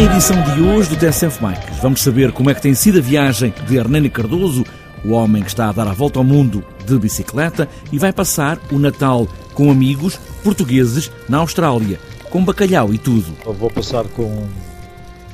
[0.00, 4.08] Hoje do TSF Bikes vamos saber como é que tem sido a viagem de Hernani
[4.08, 4.64] Cardoso,
[5.04, 8.58] o homem que está a dar a volta ao mundo de bicicleta e vai passar
[8.72, 12.00] o Natal com amigos portugueses na Austrália,
[12.30, 13.36] com bacalhau e tudo.
[13.44, 14.48] Eu vou passar com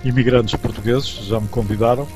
[0.05, 2.09] imigrantes portugueses, já me convidaram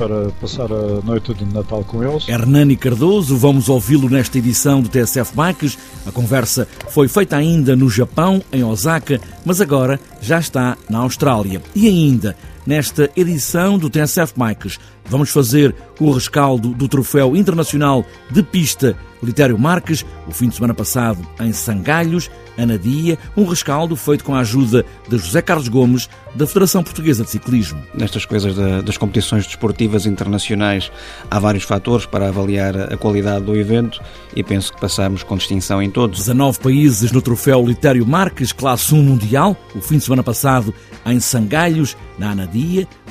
[0.00, 2.26] para passar a noite de Natal com eles.
[2.26, 5.76] Hernani Cardoso, vamos ouvi-lo nesta edição do TSF Bikes.
[6.06, 11.60] A conversa foi feita ainda no Japão, em Osaka, mas agora já está na Austrália.
[11.74, 12.34] E ainda,
[12.66, 19.58] nesta edição do TSF Bikes, vamos fazer o rescaldo do Troféu Internacional de Pista Litério
[19.58, 24.84] Marques, o fim de semana passado em Sangalhos, Anadia, um rescaldo feito com a ajuda
[25.08, 27.82] de José Carlos Gomes, da Federação Portuguesa de Ciclismo.
[27.94, 30.90] Nestas coisas das competições desportivas internacionais,
[31.30, 34.00] há vários fatores para avaliar a qualidade do evento
[34.34, 36.18] e penso que passamos com distinção em todos.
[36.18, 40.74] 19 países no Troféu Litério Marques, classe 1 mundial, o fim de semana passado
[41.04, 42.49] em Sangalhos, na Anadia,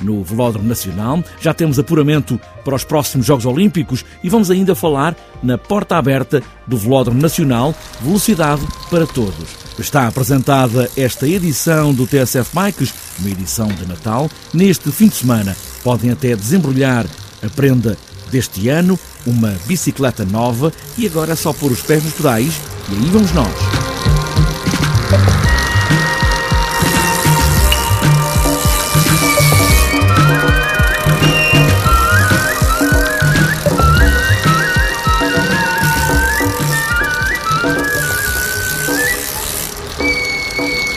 [0.02, 1.22] no Velódromo Nacional.
[1.40, 6.42] Já temos apuramento para os próximos Jogos Olímpicos e vamos ainda falar na porta aberta
[6.66, 9.60] do Velódromo Nacional, velocidade para todos.
[9.78, 14.30] Está apresentada esta edição do TSF Bikes, uma edição de Natal.
[14.52, 17.06] Neste fim de semana podem até desembrulhar
[17.42, 17.96] a prenda
[18.30, 22.94] deste ano, uma bicicleta nova e agora é só pôr os pés nos pedais e
[22.94, 23.89] aí vamos nós.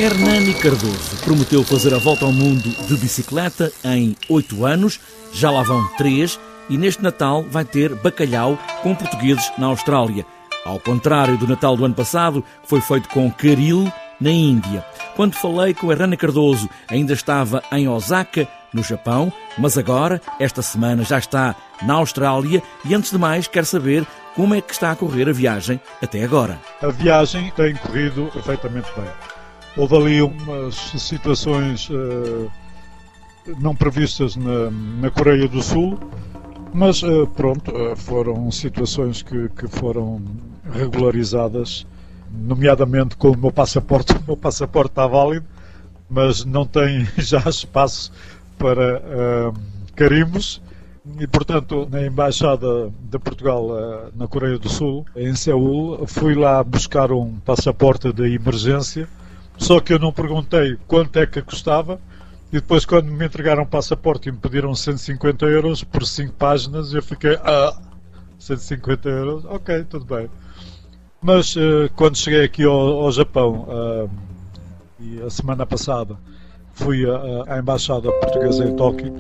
[0.03, 4.99] Hernani Cardoso prometeu fazer a volta ao mundo de bicicleta em oito anos,
[5.31, 6.37] já lá vão três,
[6.69, 10.25] e neste Natal vai ter bacalhau com portugueses na Austrália.
[10.65, 14.85] Ao contrário do Natal do ano passado, que foi feito com caril na Índia.
[15.15, 21.05] Quando falei com Hernani Cardoso, ainda estava em Osaka, no Japão, mas agora, esta semana,
[21.05, 24.95] já está na Austrália e, antes de mais, quer saber como é que está a
[24.97, 26.59] correr a viagem até agora.
[26.81, 29.32] A viagem tem corrido perfeitamente bem.
[29.75, 32.51] Houve ali umas situações uh,
[33.59, 35.97] não previstas na, na, Coreia do Sul,
[36.72, 40.22] mas uh, pronto, uh, foram situações que, que, foram
[40.72, 41.88] regularizadas,
[42.31, 44.13] nomeadamente com o meu passaporte.
[44.23, 45.45] O meu passaporte está válido,
[46.07, 48.12] mas não tem já espaço
[48.59, 49.01] para
[49.95, 50.62] carimbos.
[51.19, 53.67] E, portanto, na Embaixada de Portugal
[54.16, 59.09] na Coreia do Sul, em Seul, fui lá buscar um passaporte de emergência
[59.57, 61.99] só que eu não perguntei quanto é que custava.
[62.51, 66.93] E depois, quando me entregaram o passaporte e me pediram 150 euros por 5 páginas,
[66.93, 67.35] eu fiquei.
[67.43, 67.75] Ah,
[68.37, 69.45] 150 euros?
[69.45, 70.29] Ok, tudo bem.
[71.21, 74.09] Mas uh, quando cheguei aqui ao, ao Japão, uh,
[74.99, 76.17] e a semana passada,
[76.73, 77.03] fui
[77.47, 79.13] à Embaixada Portuguesa em Tóquio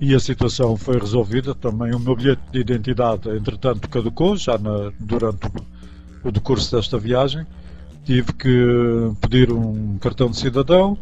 [0.00, 1.54] e a situação foi resolvida.
[1.54, 5.46] Também o meu bilhete de identidade, entretanto, caducou já na, durante
[6.24, 7.46] o, decurso desta viagem
[8.04, 10.98] tive que pedir um cartão de cidadão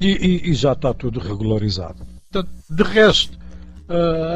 [0.00, 2.04] e, e, e já está tudo regularizado.
[2.30, 3.38] Portanto, de resto,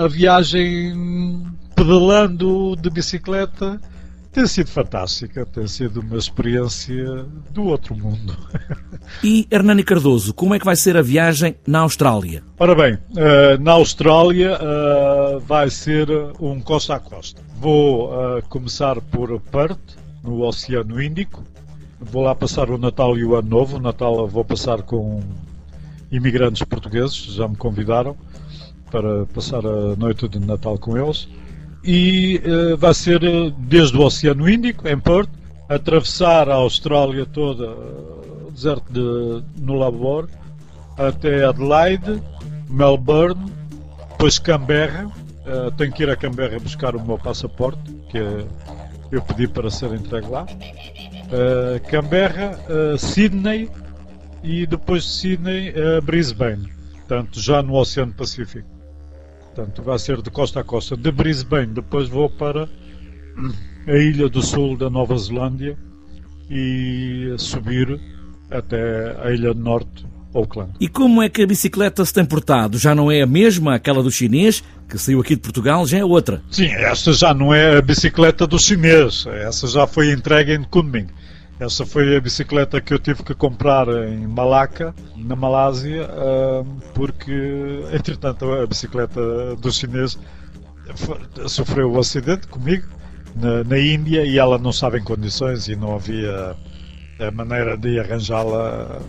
[0.03, 1.45] a viagem
[1.75, 3.81] pedalando de bicicleta
[4.33, 8.37] tem sido fantástica, tem sido uma experiência do outro mundo.
[9.25, 12.43] E Hernani Cardoso, como é que vai ser a viagem na Austrália?
[12.59, 17.41] Ora bem, eh, na Austrália eh, vai ser um costa a costa.
[17.57, 21.43] Vou eh, começar por Perth, no Oceano Índico,
[22.01, 23.77] Vou lá passar o Natal e o Ano Novo.
[23.77, 25.21] O Natal vou passar com
[26.11, 28.17] imigrantes portugueses, já me convidaram
[28.91, 31.29] para passar a noite de Natal com eles.
[31.85, 33.21] E uh, vai ser
[33.59, 35.31] desde o Oceano Índico, em Perth,
[35.69, 40.29] atravessar a Austrália toda, o deserto de Nullarbor,
[40.97, 42.23] até Adelaide,
[42.69, 43.53] Melbourne,
[44.11, 45.07] depois Canberra.
[45.07, 47.81] Uh, tenho que ir a Canberra buscar o meu passaporte,
[48.11, 48.45] que é,
[49.11, 50.47] eu pedi para ser entregue lá
[51.29, 53.71] uh, Canberra, uh, Sydney
[54.43, 58.69] e depois de Sydney uh, Brisbane, portanto já no Oceano Pacífico.
[59.55, 60.97] Portanto vai ser de costa a costa.
[60.97, 62.69] De Brisbane depois vou para
[63.87, 65.77] a ilha do sul da Nova Zelândia
[66.51, 68.01] e subir
[68.51, 70.73] até a ilha do norte Auckland.
[70.81, 72.79] E como é que a bicicleta se tem portado?
[72.79, 76.05] Já não é a mesma, aquela do chinês, que saiu aqui de Portugal, já é
[76.05, 76.43] outra?
[76.51, 79.27] Sim, esta já não é a bicicleta do chinês.
[79.27, 81.09] Essa já foi entregue em Kunming.
[81.61, 86.09] Essa foi a bicicleta que eu tive que comprar em Malacca, na Malásia,
[86.95, 90.17] porque, entretanto, a bicicleta do chinês
[91.49, 92.87] sofreu um acidente comigo
[93.35, 96.55] na, na Índia e ela não estava em condições e não havia
[97.35, 99.01] maneira de arranjá-la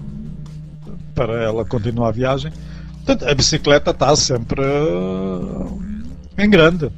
[1.13, 2.51] para ela continuar a viagem.
[3.05, 5.81] Portanto, a bicicleta está sempre uh,
[6.37, 6.89] em grande.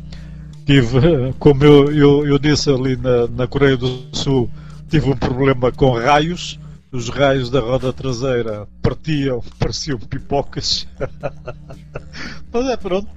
[0.66, 4.50] Tive, como eu, eu, eu disse ali na, na Coreia do Sul,
[4.92, 6.60] tive um problema com raios.
[6.92, 10.86] Os raios da roda traseira partiam, pareciam pipocas.
[12.52, 13.08] Mas é pronto.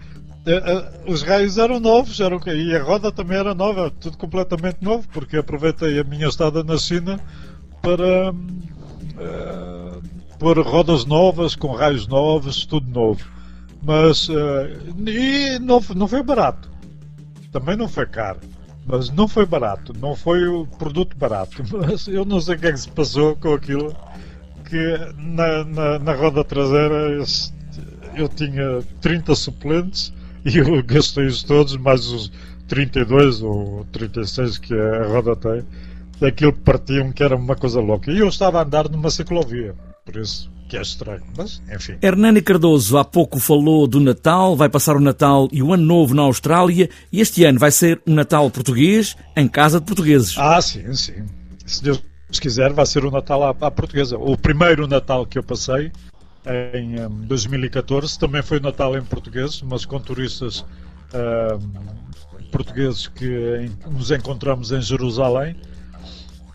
[0.46, 4.76] É, é, os raios eram novos eram, e a roda também era nova, tudo completamente
[4.82, 7.18] novo, porque aproveitei a minha estada na China
[7.80, 10.02] para uh,
[10.38, 13.24] pôr rodas novas, com raios novos, tudo novo.
[13.82, 14.68] Mas uh,
[15.06, 16.70] e não, não foi barato.
[17.50, 18.40] Também não foi caro.
[18.86, 21.62] Mas não foi barato, não foi o produto barato.
[21.72, 23.94] Mas eu não sei o que é que se passou com aquilo
[24.68, 27.18] que na, na, na roda traseira
[28.14, 30.12] eu, tinha 30 suplentes
[30.44, 32.30] e eu gastei-os todos, mais os
[32.68, 35.62] 32 ou 36 que a roda tem,
[36.20, 38.10] daquilo que partiam que era uma coisa louca.
[38.10, 41.96] E eu estava a andar numa ciclovia, por isso que é estranho, mas enfim.
[42.02, 46.14] Hernani Cardoso há pouco falou do Natal, vai passar o Natal e o Ano Novo
[46.14, 50.36] na Austrália e este ano vai ser um Natal português em casa de portugueses.
[50.38, 51.24] Ah, sim, sim.
[51.66, 52.02] Se Deus
[52.40, 54.16] quiser, vai ser o Natal à, à portuguesa.
[54.16, 55.92] O primeiro Natal que eu passei
[56.74, 60.64] em um, 2014 também foi o Natal em português, mas com turistas
[61.14, 65.56] um, portugueses que em, nos encontramos em Jerusalém.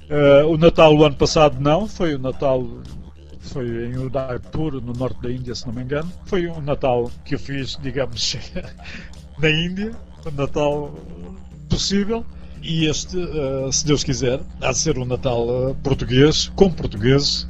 [0.10, 2.66] Uh, o Natal o ano passado não, foi o Natal
[3.40, 6.12] foi em Udaipur, no norte da Índia, se não me engano.
[6.26, 8.38] Foi um Natal que eu fiz, digamos,
[9.40, 9.92] na Índia,
[10.26, 10.94] um Natal
[11.70, 12.26] possível.
[12.62, 17.48] E este, uh, se Deus quiser, há de ser um Natal uh, português, com portugueses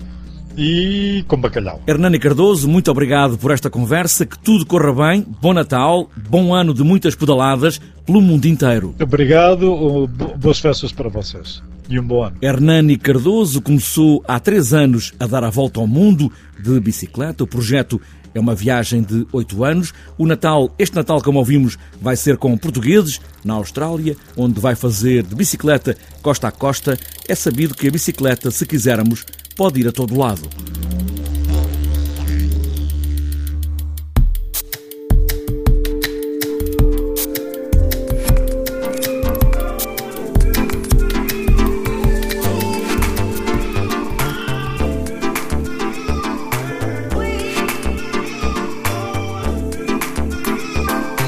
[0.56, 1.81] e com bacalhau.
[1.88, 4.25] Hernani Cardoso, muito obrigado por esta conversa.
[4.25, 5.25] Que tudo corra bem.
[5.42, 8.94] Bom Natal, bom ano de muitas pedaladas pelo mundo inteiro.
[9.01, 10.07] Obrigado,
[10.38, 12.38] boas festas para vocês e um bom ano.
[12.41, 16.31] Hernani Cardoso começou há três anos a dar a volta ao mundo
[16.62, 17.44] de bicicleta.
[17.44, 18.00] O projeto
[18.33, 19.94] é uma viagem de oito anos.
[20.18, 25.24] O Natal, este Natal, como ouvimos, vai ser com portugueses na Austrália, onde vai fazer
[25.24, 26.97] de bicicleta costa a costa.
[27.27, 29.25] É sabido que a bicicleta, se quisermos,
[29.56, 30.47] pode ir a todo lado.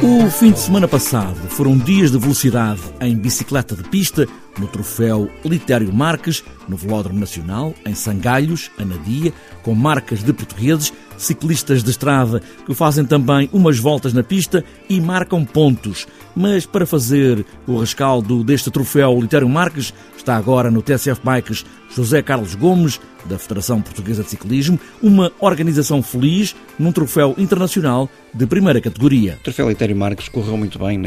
[0.04, 4.28] O fim de semana passado foram dias de velocidade em bicicleta de pista
[4.58, 9.32] no troféu Litério Marques, no Velódromo Nacional, em Sangalhos, Anadia,
[9.62, 15.00] com marcas de portugueses, ciclistas de estrada que fazem também umas voltas na pista e
[15.00, 16.08] marcam pontos.
[16.36, 21.64] Mas para fazer o rescaldo deste troféu Litério Marques, está agora no TSF Bikes
[21.96, 28.48] José Carlos Gomes, da Federação Portuguesa de Ciclismo, uma organização feliz num troféu internacional de
[28.48, 29.38] primeira categoria.
[29.42, 30.98] O troféu Litério Marques correu muito bem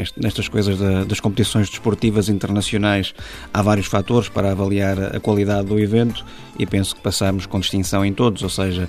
[0.45, 3.15] nestas coisas das competições desportivas internacionais
[3.53, 6.25] há vários fatores para avaliar a qualidade do evento
[6.59, 8.89] e penso que passamos com distinção em todos, ou seja,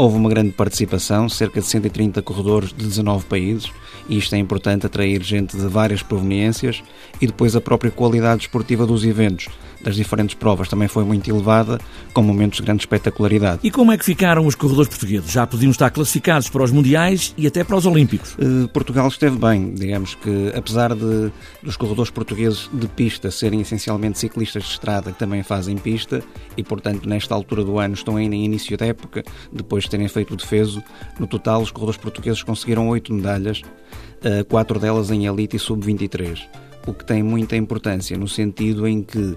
[0.00, 3.70] Houve uma grande participação, cerca de 130 corredores de 19 países,
[4.08, 6.82] e isto é importante atrair gente de várias proveniências
[7.20, 9.50] e depois a própria qualidade esportiva dos eventos
[9.82, 11.80] das diferentes provas também foi muito elevada,
[12.12, 13.60] com momentos de grande espetacularidade.
[13.62, 15.30] E como é que ficaram os corredores portugueses?
[15.30, 18.34] Já podiam estar classificados para os Mundiais e até para os Olímpicos?
[18.34, 24.18] Uh, Portugal esteve bem, digamos que apesar de dos corredores portugueses de pista serem essencialmente
[24.18, 26.22] ciclistas de estrada que também fazem pista
[26.56, 30.08] e, portanto, nesta altura do ano estão ainda em início da época, depois de terem
[30.08, 30.82] feito o defeso,
[31.18, 36.48] no total os corredores portugueses conseguiram oito medalhas, uh, quatro delas em elite e sub-23
[36.86, 39.36] o que tem muita importância no sentido em que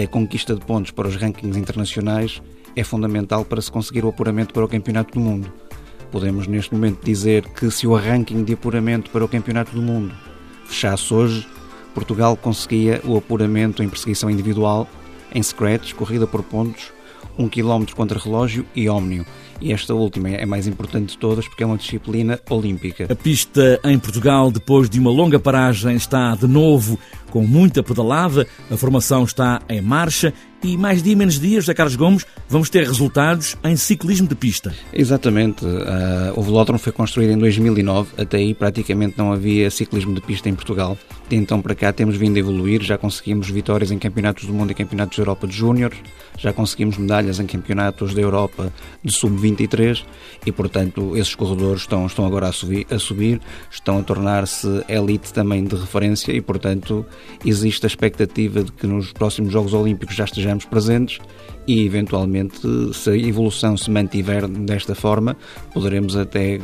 [0.00, 2.42] a conquista de pontos para os rankings internacionais
[2.76, 5.52] é fundamental para se conseguir o apuramento para o Campeonato do Mundo.
[6.10, 10.14] Podemos neste momento dizer que se o ranking de apuramento para o Campeonato do Mundo
[10.66, 11.46] fechasse hoje,
[11.92, 14.88] Portugal conseguia o apuramento em perseguição individual,
[15.32, 16.92] em scratch, corrida por pontos,
[17.38, 19.26] 1 km contra relógio e ómnio
[19.64, 23.06] e esta última é mais importante de todas porque é uma disciplina olímpica.
[23.10, 26.98] A pista em Portugal, depois de uma longa paragem, está de novo
[27.34, 31.94] com muita pedalada, a formação está em marcha e mais dia menos dias, José Carlos
[31.94, 34.72] Gomes, vamos ter resultados em ciclismo de pista.
[34.92, 35.62] Exatamente.
[35.64, 40.48] Uh, o velódromo foi construído em 2009, até aí praticamente não havia ciclismo de pista
[40.48, 40.96] em Portugal.
[41.28, 44.70] De então para cá temos vindo a evoluir, já conseguimos vitórias em campeonatos do mundo
[44.70, 45.92] e campeonatos da Europa de Júnior,
[46.38, 48.72] já conseguimos medalhas em campeonatos da Europa
[49.02, 50.02] de sub-23
[50.46, 55.32] e, portanto, esses corredores estão, estão agora a subir, a subir estão a tornar-se elite
[55.32, 57.04] também de referência e, portanto,
[57.44, 61.18] existe a expectativa de que nos próximos Jogos Olímpicos já estejamos presentes
[61.66, 62.60] e, eventualmente,
[62.92, 65.36] se a evolução se mantiver desta forma,
[65.72, 66.60] poderemos até eh,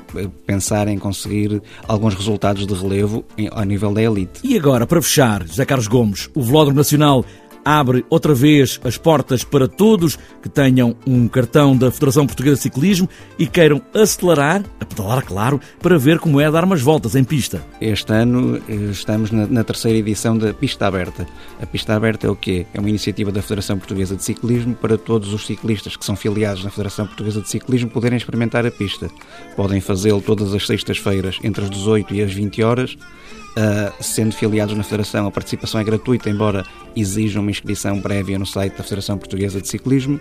[0.46, 4.40] pensar em conseguir alguns resultados de relevo ao nível da elite.
[4.44, 7.24] E agora, para fechar, José Carlos Gomes, o Velódromo Nacional
[7.64, 12.62] abre outra vez as portas para todos que tenham um cartão da Federação Portuguesa de
[12.62, 17.24] Ciclismo e queiram acelerar, a pedalar, claro, para ver como é dar umas voltas em
[17.24, 17.64] pista.
[17.80, 21.26] Este ano eh, estamos na, na terceira edição da Pista Aberta.
[21.60, 22.66] A Pista Aberta é o quê?
[22.74, 26.64] É uma iniciativa da Federação Portuguesa de Ciclismo para todos os ciclistas que são filiados
[26.64, 29.10] na Federação Portuguesa de Ciclismo poderem experimentar a pista.
[29.56, 32.96] Podem fazê-lo todas as sextas-feiras entre as 18 e as 20 horas
[33.50, 36.64] Uh, sendo filiados na Federação, a participação é gratuita, embora
[36.94, 40.20] exija uma inscrição prévia no site da Federação Portuguesa de Ciclismo.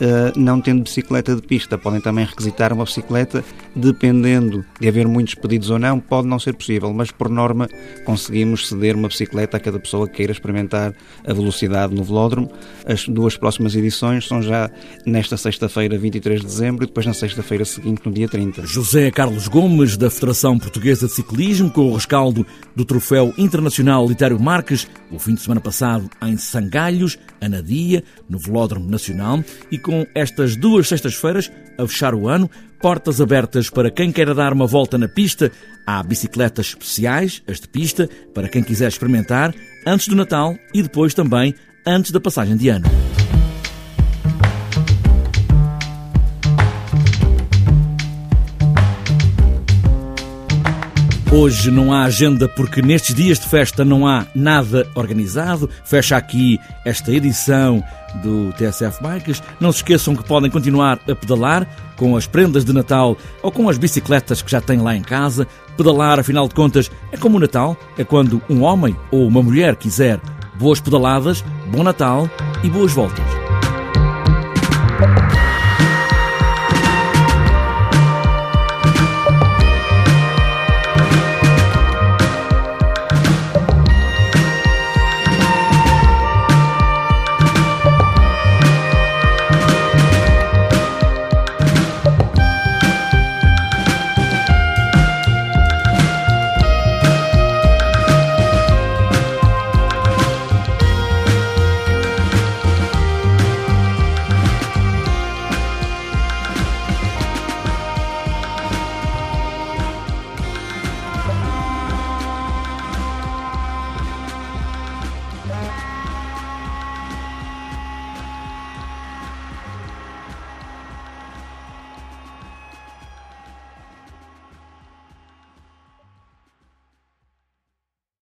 [0.00, 3.44] Eh, não tendo bicicleta de pista, podem também requisitar uma bicicleta,
[3.76, 7.68] dependendo de haver muitos pedidos ou não, pode não ser possível, mas por norma
[8.04, 10.92] conseguimos ceder uma bicicleta a cada pessoa que queira experimentar
[11.24, 12.50] a velocidade no velódromo.
[12.84, 14.70] As duas próximas edições são já
[15.06, 18.66] nesta sexta-feira, 23 de dezembro, e depois na sexta-feira seguinte, no dia 30.
[18.66, 24.40] José Carlos Gomes, da Federação Portuguesa de Ciclismo, com o rescaldo do Troféu Internacional Litério
[24.40, 30.56] Marques, o fim de semana passado em Sangalhos, Anadia, no Velódromo Nacional, e com estas
[30.56, 32.50] duas sextas-feiras a fechar o ano,
[32.80, 35.52] portas abertas para quem queira dar uma volta na pista.
[35.86, 39.54] Há bicicletas especiais, as de pista, para quem quiser experimentar,
[39.86, 41.54] antes do Natal e depois também
[41.86, 42.86] antes da passagem de ano.
[51.36, 55.68] Hoje não há agenda porque nestes dias de festa não há nada organizado.
[55.84, 57.82] Fecha aqui esta edição
[58.22, 59.42] do TSF Bikes.
[59.58, 63.68] Não se esqueçam que podem continuar a pedalar com as prendas de Natal ou com
[63.68, 65.44] as bicicletas que já têm lá em casa.
[65.76, 69.74] Pedalar, afinal de contas, é como o Natal, é quando um homem ou uma mulher
[69.74, 70.20] quiser.
[70.54, 72.30] Boas pedaladas, bom Natal
[72.62, 73.24] e boas voltas.